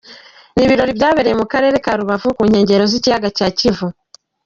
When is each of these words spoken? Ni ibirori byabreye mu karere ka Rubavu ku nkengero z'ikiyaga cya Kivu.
Ni 0.55 0.61
ibirori 0.65 0.97
byabreye 0.97 1.35
mu 1.41 1.45
karere 1.53 1.75
ka 1.85 1.93
Rubavu 1.99 2.27
ku 2.37 2.43
nkengero 2.49 2.83
z'ikiyaga 2.91 3.29
cya 3.37 3.47
Kivu. 3.57 3.87